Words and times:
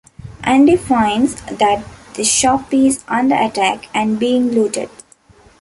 Andy 0.43 0.77
finds 0.77 1.35
that 1.43 1.83
the 2.15 2.23
shop 2.23 2.73
is 2.73 3.03
under 3.07 3.35
attack 3.35 3.87
and 3.93 4.17
being 4.19 4.49
looted. 4.49 4.89